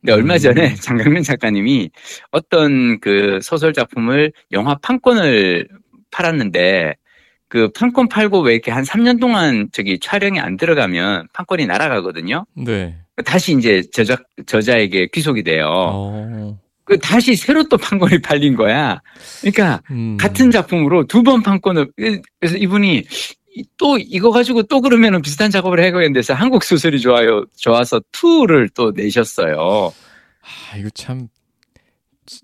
[0.01, 0.39] 근데 얼마 음.
[0.39, 1.89] 전에 장강민 작가님이
[2.31, 5.67] 어떤 그 소설 작품을 영화 판권을
[6.11, 6.95] 팔았는데
[7.53, 12.47] 그 판권 팔고 왜 이렇게 한 3년 동안 저기 촬영이 안 들어가면 판권이 날아가거든요.
[12.55, 12.97] 네.
[13.25, 15.67] 다시 이제 저자, 저자에게 귀속이 돼요.
[15.69, 16.57] 어.
[16.83, 18.99] 그 다시 새로 또 판권이 팔린 거야.
[19.43, 20.17] 그러니까 음.
[20.19, 21.91] 같은 작품으로 두 번 판권을
[22.39, 23.03] 그래서 이분이
[23.55, 28.69] 이- 또 이거 가지고 또 그러면은 비슷한 작업을 해야겠는데 서 한국 소설이 좋아요 좋아서 2를
[28.73, 29.93] 또 내셨어요.
[30.41, 31.32] 아, 이거 참 지-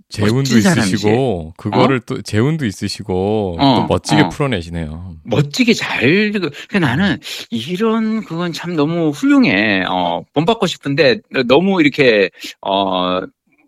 [0.09, 0.57] 재운도.
[0.57, 4.29] 있으시고 그거를 또 재운도 있으시고 어, 또 멋지게 어.
[4.29, 5.15] 풀어내시네요.
[5.23, 7.17] 멋지게 잘 그- 그 나는
[7.49, 9.83] 이런 그건 참 너무 훌륭해.
[9.87, 12.29] 어 본받고 싶은데 너무 이렇게
[12.61, 13.21] 어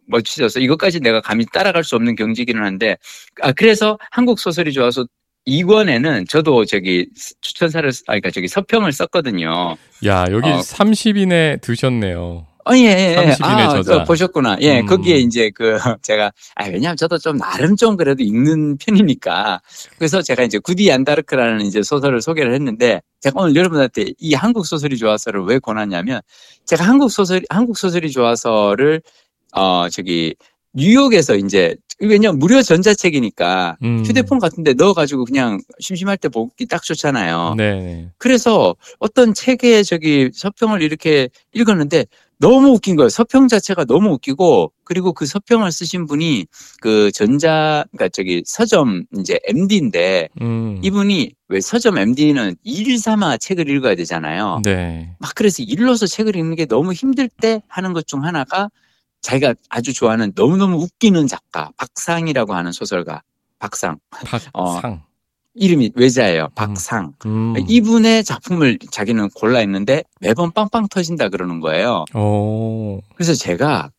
[0.07, 2.97] 멋지셔서 이것까지 내가 감히 따라갈 수 없는 경지기는 한데
[3.41, 5.05] 아 그래서 한국 소설이 좋아서
[5.47, 7.07] 2권에는 저도 저기
[7.41, 9.75] 추천사를 쓰- 아 그러니까 저기 서평을 썼거든요.
[10.05, 10.59] 야 여기 어.
[10.59, 12.45] 30인에 드셨네요.
[12.65, 13.15] 어, 예, 예.
[13.35, 13.97] 30인의 아, 저자.
[13.97, 14.57] 어, 보셨구나.
[14.61, 14.85] 예, 음.
[14.85, 19.61] 거기에 이제 그, 제가, 아, 왜냐면 저도 좀 나름 좀 그래도 읽는 편이니까.
[19.97, 24.97] 그래서 제가 이제 구디 안다르크라는 이제 소설을 소개를 했는데, 제가 오늘 여러분한테 이 한국 소설이
[24.97, 26.21] 좋아서를 왜 권하냐면,
[26.65, 29.01] 제가 한국 소설, 한국 소설이 좋아서를,
[29.53, 30.35] 어, 저기,
[30.73, 34.03] 뉴욕에서 이제, 왜냐면 무료 전자책이니까, 음.
[34.05, 37.55] 휴대폰 같은데 넣어가지고 그냥 심심할 때 보기 딱 좋잖아요.
[37.57, 38.09] 네.
[38.17, 42.05] 그래서 어떤 책에 저기 서평을 이렇게 읽었는데
[42.39, 43.09] 너무 웃긴 거예요.
[43.09, 46.47] 서평 자체가 너무 웃기고 그리고 그 서평을 쓰신 분이
[46.81, 50.79] 그 전자 그러니까 저기 서점 이제 MD인데 음.
[50.81, 54.61] 이분이 왜 서점 MD는 일 삼아 책을 읽어야 되잖아요.
[54.63, 55.15] 네.
[55.19, 58.69] 막 그래서 일로서 책을 읽는 게 너무 힘들 때 하는 것 중 하나가
[59.21, 63.21] 자기가 아주 좋아하는 너무너무 웃기는 작가 박상이라고 하는 소설가
[63.59, 63.97] 박상
[64.53, 65.03] 어, 박상.
[65.53, 66.49] 이름이 외자예요.
[66.55, 67.13] 박상.
[67.25, 67.53] 음.
[67.67, 72.05] 이분의 작품을 자기는 골라 읽는데 매번 빵빵 터진다 그러는 거예요.
[72.15, 73.01] 오.
[73.15, 73.91] 그래서 제가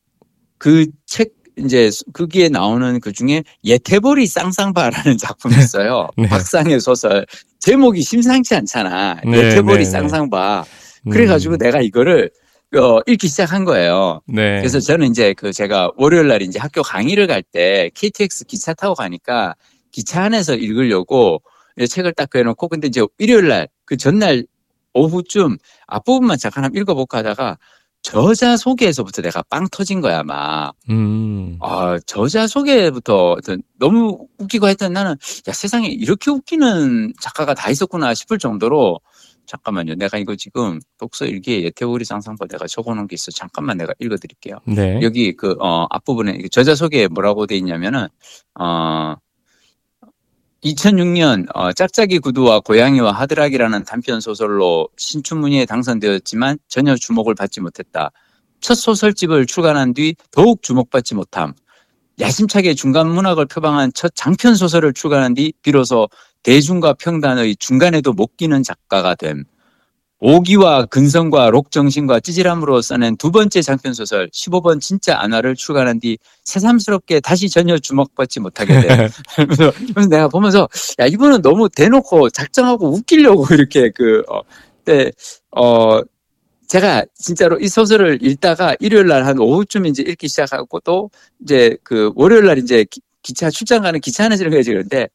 [0.58, 6.08] 그 책 이제 거기에 나오는 그 중에 예태보리 쌍쌍바라는 작품이 있어요.
[6.16, 6.26] 네.
[6.26, 7.26] 박상의 소설
[7.58, 9.20] 제목이 심상치 않잖아.
[9.24, 9.90] 네, 예태보리 네, 네.
[9.90, 10.64] 쌍쌍바.
[11.06, 11.10] 음.
[11.10, 12.30] 그래가지고 내가 이거를
[12.76, 14.20] 어, 읽기 시작한 거예요.
[14.26, 14.58] 네.
[14.58, 18.94] 그래서 저는 이제 그 제가 월요일 날 이제 학교 강의를 갈 때 KTX 기차 타고
[18.94, 19.54] 가니까
[19.90, 21.42] 기차 안에서 읽으려고
[21.88, 24.46] 책을 딱 그려놓고 근데 이제 일요일 날 그 전날
[24.94, 27.58] 오후쯤 앞부분만 잠깐 한번 읽어볼까 하다가
[28.02, 30.72] 저자 소개에서부터 내가 빵 터진 거야, 막.
[30.90, 31.56] 음.
[31.60, 33.36] 아, 저자 소개부터
[33.78, 38.98] 너무 웃기고 했던 나는, 야, 세상에 이렇게 웃기는 작가가 다 있었구나 싶을 정도로,
[39.52, 39.96] 잠깐만요.
[39.96, 43.30] 내가 이거 지금 독서 일기에 예태우리 상상법 내가 적어놓은 게 있어.
[43.30, 44.60] 잠깐만 내가 읽어드릴게요.
[44.64, 44.98] 네.
[45.02, 48.08] 여기 그, 어, 앞부분에 저자 소개에 뭐라고 돼 있냐면은,
[48.58, 49.14] 어,
[50.64, 58.10] 2006년 어, 짝짝이 구두와 고양이와 하드락이라는 단편 소설로 신춘문예에 당선되었지만 전혀 주목을 받지 못했다.
[58.60, 61.52] 첫 소설집을 출간한 뒤 더욱 주목받지 못함.
[62.20, 66.08] 야심차게 중간 문학을 표방한 첫 장편 소설을 출간한 뒤 비로소
[66.42, 69.44] 대중과 평단의 중간에도 못 끼는 작가가 됨.
[70.24, 77.18] 오기와 근성과 록정신과 찌질함으로 써낸 두 번째 장편 소설 15번 진짜 안화를 출간한 뒤 새삼스럽게
[77.18, 79.08] 다시 전혀 주목받지 못하게 돼.
[79.34, 79.72] 그래서
[80.08, 80.68] 내가 보면서
[81.00, 84.42] 야 이분은 너무 대놓고 작정하고 웃기려고 이렇게 그 어,
[84.84, 85.10] 때,
[85.50, 86.00] 어
[86.68, 91.10] 제가 진짜로 이 소설을 읽다가 일요일 날 한 오후쯤 이제 읽기 시작하고 또
[91.42, 95.08] 이제 그 월요일 날 이제 기, 기차 출장 가는 기차 안에서 읽어야지 그런데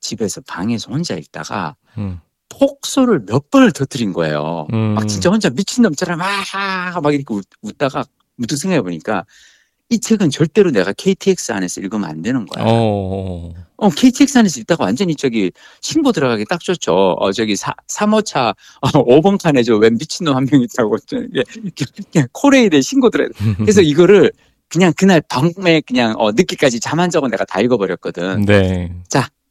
[0.00, 2.20] 집에서 방에서 혼자 읽다가 음.
[2.48, 4.66] 폭소를 몇 번을 터뜨린 거예요.
[4.72, 4.94] 음.
[4.94, 6.28] 막 진짜 혼자 미친놈처럼 막,
[7.02, 8.04] 막 이렇게 웃, 웃다가
[8.36, 9.24] 문득 생각해 보니까
[9.92, 12.64] 이 책은 절대로 내가 KTX 안에서 읽으면 안 되는 거야.
[12.66, 13.52] 어.
[13.76, 16.94] 어, KTX 안에서 읽다가 완전히 저기 신고 들어가기 딱 좋죠.
[17.18, 20.96] 어, 저기 사, 3호차 어, 5번 칸에 저 웬 미친놈 한 명 있다고.
[22.12, 23.34] 그냥 코레일에 신고 들어야 돼.
[23.58, 24.30] 그래서 이거를
[24.68, 28.44] 그냥 그날 밤에 그냥 어, 늦게까지 잠 안 자고 내가 다 읽어버렸거든.
[28.44, 28.92] 네.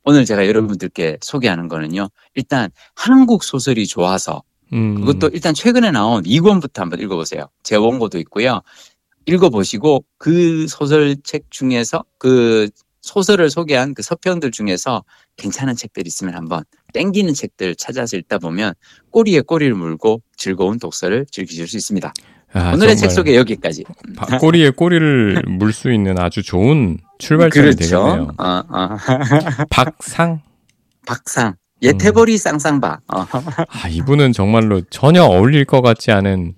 [0.04, 2.10] 오늘 제가 여러분들께 소개하는 거는요.
[2.36, 4.96] 일단 한국 소설이 좋아서 음.
[4.96, 7.50] 그것도 일단 최근에 나온 2권부터 한번 읽어보세요.
[7.64, 8.62] 제 원고도 있고요.
[9.26, 12.70] 읽어보시고 그 소설책 중에서 그
[13.02, 15.04] 소설을 소개한 그 서평들 중에서
[15.38, 18.74] 괜찮은 책들 있으면 한번 땡기는 책들 찾아서 읽다 보면
[19.12, 22.14] 꼬리에 꼬리를 물고 즐거운 독서를 즐기실 수 있습니다.
[22.54, 23.84] 아, 오늘의 책 소개 여기까지.
[24.16, 28.00] 바- 꼬리에 꼬리를 물 수 있는 아주 좋은 출발점이 되겠네요.
[28.02, 28.34] 그렇죠.
[28.38, 28.98] 어, 어.
[29.70, 30.42] 박상.
[31.06, 31.56] 박상.
[31.82, 33.00] 예태버리 쌍쌍바.
[33.14, 33.26] 어.
[33.68, 36.56] 아, 이분은 정말로 전혀 어울릴 것 같지 않은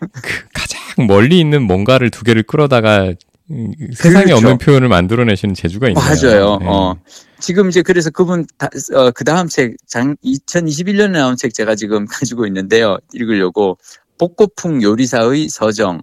[0.00, 3.12] 그 가장 멀리 있는 뭔가를 두 개를 끌어다가
[3.50, 4.36] 음, 세상에 그렇죠.
[4.38, 6.04] 없는 표현을 만들어내시는 재주가 있네요.
[6.04, 6.58] 맞아요.
[6.58, 6.66] 네.
[6.68, 6.96] 어.
[7.38, 12.06] 지금 이제 그래서 그분 다, 어, 그 다음 책, 장, 2021년에 나온 책 제가 지금
[12.10, 12.98] 가지고 있는데요.
[13.14, 13.78] 읽으려고.
[14.18, 16.00] 복고풍 요리사의 서정.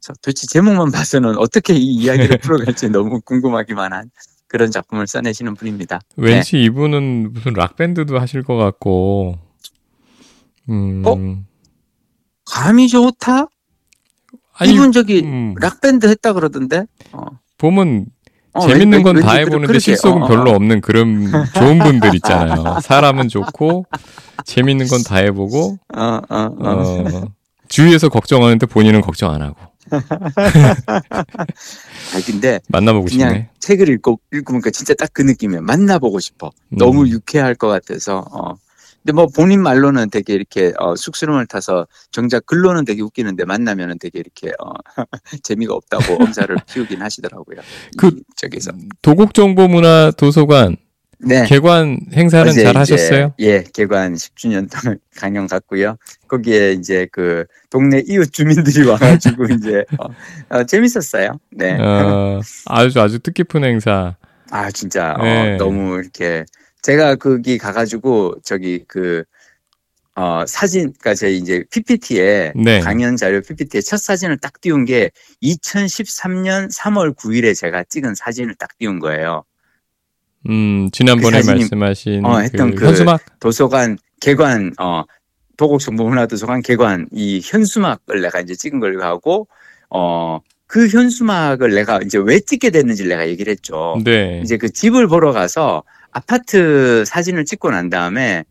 [0.00, 2.38] 저 도대체 제목만 봐서는 어떻게 이 이야기를
[2.78, 4.10] 풀어갈지 너무 궁금하기만 한
[4.46, 6.00] 그런 작품을 써내시는 분입니다.
[6.16, 9.36] 왠지 이분은 무슨 락 밴드도 하실 것 같고,
[10.68, 11.16] 음, 어?
[12.44, 13.46] 감이 좋다?
[14.56, 16.86] 아니, 이분 저기 음, 락밴드 했다 그러던데?
[17.12, 17.24] 어.
[17.58, 18.06] 보면
[18.52, 20.54] 어, 재밌는 왠- 건다 해보는데 그렇게, 실속은 어, 어, 별로 어.
[20.54, 22.78] 없는 그런 좋은 분들 있잖아요.
[22.80, 23.86] 사람은 좋고
[24.44, 26.48] 재밌는 건 다 해보고 어, 어, 어.
[26.60, 27.22] 어,
[27.74, 29.56] 주위에서 걱정하는데 본인은 걱정 안 하고
[30.86, 33.48] 아, 근데 만나보고 그냥 싶네.
[33.60, 35.62] 책을 읽고 읽으니까 진짜 딱 그 느낌이에요.
[35.62, 36.50] 만나보고 싶어.
[36.70, 37.08] 너무 음.
[37.08, 38.24] 유쾌할 것 같아서.
[38.32, 38.54] 어.
[39.02, 44.18] 근데 뭐 본인 말로는 되게 이렇게 어, 쑥스러움을 타서 정작 글로는 되게 웃기는데 만나면은 되게
[44.18, 44.72] 이렇게 어,
[45.44, 47.58] 재미가 없다고 엄살을 피우긴 하시더라고요.
[47.98, 48.72] 그- 이 저기서.
[49.02, 50.76] 도곡정보문화 도서관
[51.18, 51.44] 네.
[51.46, 53.34] 개관 행사는 잘 이제, 하셨어요?
[53.38, 55.96] 예, 개관 10주년 동안 강연 갔고요.
[56.28, 60.08] 거기에 이제 그 동네 이웃 주민들이 와가지고 이제 어,
[60.50, 61.38] 어, 재밌었어요.
[61.50, 61.78] 네.
[61.80, 64.16] 어, 아주 아주 뜻깊은 행사.
[64.50, 65.54] 아 진짜 네.
[65.54, 66.44] 어, 너무 이렇게
[66.82, 69.24] 제가 거기 가가지고 저기 그
[70.16, 72.80] 어, 사진, 그니까 제 이제 PPT에 네.
[72.80, 75.10] 강연 자료 PPT에 첫 사진을 딱 띄운 게
[75.42, 79.44] 2013년 3월 9일에 제가 찍은 사진을 딱 띄운 거예요.
[80.48, 85.04] 음, 지난번에 그 말씀하신 어, 했던 그 그- 현수막 도서관 개관, 어,
[85.56, 89.48] 도곡정보문화도서관 개관 이 현수막을 내가 이제 찍은 걸 하고,
[89.90, 94.00] 어, 그 현수막을 내가 이제 왜 찍게 됐는지 내가 얘기를 했죠.
[94.04, 94.40] 네.
[94.42, 98.44] 이제 그 집을 보러 가서 아파트 사진을 찍고 난 다음에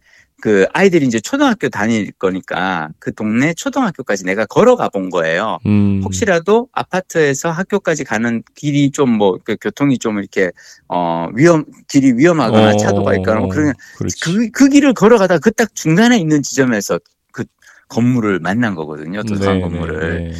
[0.43, 5.58] 그 아이들이 이제 초등학교 다닐 거니까 그 동네 초등학교까지 내가 걸어가 본 거예요.
[5.65, 10.51] 음, 혹시라도 아파트에서 학교까지 가는 길이 좀 뭐 그 교통이 좀 이렇게
[10.89, 14.19] 어 위험 길이 위험하거나 어, 차도가 있거나 뭐 그러면 그렇지.
[14.19, 16.99] 그, 그 길을 걸어가다 그 딱 중간에 있는 지점에서
[17.32, 17.45] 그
[17.88, 19.23] 건물을 만난 거거든요.
[19.23, 20.23] 도서관 네, 건물을.
[20.29, 20.32] 네.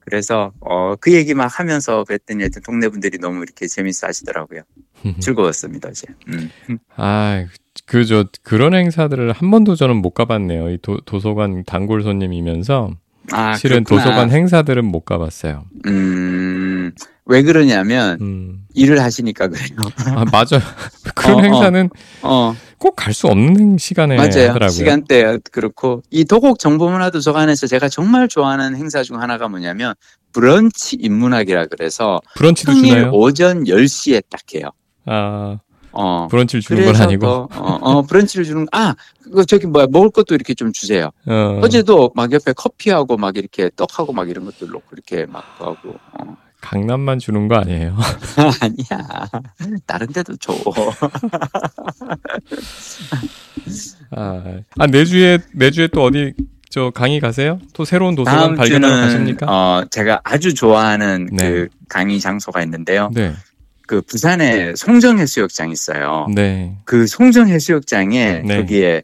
[0.00, 4.62] 그래서 어 그 얘기 막 하면서 그랬더니 하여튼 동네 분들이 너무 이렇게 재밌어 하시더라고요.
[5.20, 6.08] 즐거웠습니다, 이제.
[6.26, 6.50] 음.
[6.96, 7.46] 아,
[7.88, 10.70] 그 저 그런 행사들을 한 번도 저는 못 가봤네요.
[10.70, 12.90] 이 도, 도서관 단골 손님이면서
[13.32, 14.04] 아, 실은 그렇구나.
[14.04, 15.64] 도서관 행사들은 못 가봤어요.
[15.86, 16.92] 음,
[17.26, 19.68] 왜 그러냐면 음, 일을 하시니까 그래요.
[20.06, 20.62] 아, 맞아요.
[21.14, 21.42] 그런 어, 어.
[21.42, 21.90] 행사는
[22.22, 24.30] 어, 꼭 갈 수 없는 시간에 맞아요.
[24.30, 24.70] 네, 하더라고요.
[24.74, 29.94] 시간대 그렇고 이 도곡 정보문화도서관에서 제가 정말 좋아하는 행사 중 하나가 뭐냐면
[30.32, 33.10] 브런치 인문학이라 그래서 브런치도 평일 주나요?
[33.12, 34.70] 오전 10시에 딱 해요.
[35.06, 35.58] 아,
[36.00, 36.28] 어.
[36.28, 37.26] 브런치를 주는 건 아니고.
[37.26, 41.10] 또, 어, 어, 브런치를 주는 아 그거 저기 뭐야 먹을 것도 이렇게 좀 주세요.
[41.26, 45.96] 어, 어제도 막 옆에 커피하고 막 이렇게 떡하고 막 이런 것들 놓고 이렇게 막 하고
[46.12, 46.36] 어.
[46.60, 47.96] 강남만 주는 거 아니에요?
[48.62, 49.08] 아니야
[49.86, 50.52] 다른 데도 줘.
[54.12, 54.42] 아,
[54.78, 56.32] 아 내주에 내주에 또 어디
[56.70, 57.58] 저 강의 가세요?
[57.72, 59.46] 또 새로운 도서관 발견하러 가십니까?
[59.48, 61.50] 어 제가 아주 좋아하는 네.
[61.50, 63.10] 그 강의 장소가 있는데요.
[63.14, 63.32] 네,
[63.88, 66.28] 그 부산에 송정 해수욕장 있어요.
[66.32, 68.56] 네, 그 송정 해수욕장에 네.
[68.56, 69.02] 거기에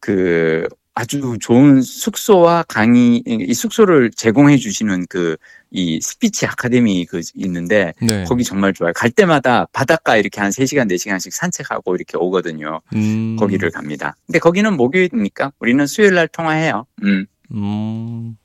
[0.00, 5.36] 그 아주 좋은 숙소와 강의 이 숙소를 제공해 주시는 그
[5.76, 8.24] 이 스피치 아카데미 그 있는데 네.
[8.24, 8.92] 거기 정말 좋아요.
[8.94, 12.80] 갈 때마다 바닷가 이렇게 한 3시간 4시간씩 산책하고 이렇게 오거든요.
[12.94, 14.14] 음, 거기를 갑니다.
[14.24, 16.86] 근데 거기는 목요일이니까 우리는 수요일 날 통화해요.
[17.02, 17.26] 음.
[17.50, 18.36] 음,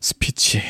[0.00, 0.62] 스피치.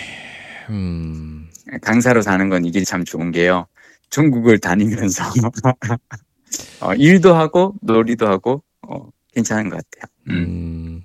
[0.71, 1.49] 음,
[1.83, 3.67] 강사로 사는 건 이게 참 좋은 게요.
[4.11, 5.25] 전국을 다니면서
[6.81, 10.13] 어, 일도 하고 놀이도 하고 어, 괜찮은 것 같아요.
[10.29, 10.35] 음.
[10.35, 11.03] 음.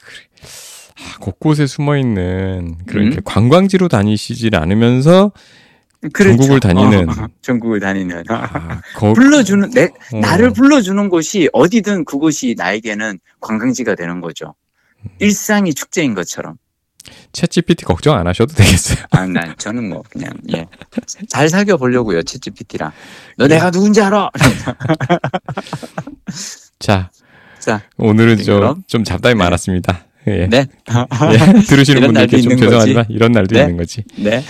[0.00, 0.20] 그래.
[0.96, 3.16] 아, 곳곳에 숨어 있는 그런 음.
[3.24, 5.32] 관광지로 다니시질 않으면서
[6.12, 6.36] 그렇죠.
[6.36, 7.08] 전국을 다니는.
[7.08, 13.94] 어, 전국을 다니는 아, 거, 불러주는 내 어, 나를 불러주는 곳이 어디든 그곳이 나에게는 관광지가
[13.94, 14.54] 되는 거죠.
[15.04, 15.10] 음.
[15.18, 16.56] 일상이 축제인 것처럼.
[17.32, 19.04] 챗 GPT 걱정 안 하셔도 되겠어요.
[19.10, 20.66] 아, 난 저는 뭐 그냥 예.
[21.28, 22.92] 잘 사귀어 보려고요, 챗GPT랑.
[23.36, 23.54] 너 네.
[23.54, 24.30] 내가 누군지 알아?
[26.78, 27.10] 자,
[27.58, 28.82] 자, 오늘은 네, 좀, 그럼.
[28.86, 30.04] 좀 잡담이 많았습니다.
[30.26, 30.46] 예.
[30.46, 33.62] 네, 예, 들으시는 분들께 좀 죄송하지만 이런 날도 네.
[33.62, 34.04] 있는 거지.
[34.16, 34.42] 네,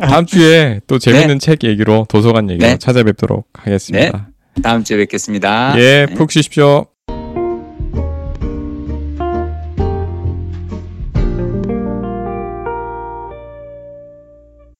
[0.00, 2.78] 다음 주에 또 재밌는 책 얘기로 도서관 얘기로 네.
[2.78, 4.28] 찾아뵙도록 하겠습니다.
[4.62, 5.78] 다음 주에 뵙겠습니다.
[5.78, 6.14] 예, 네.
[6.14, 6.86] 푹 쉬십시오.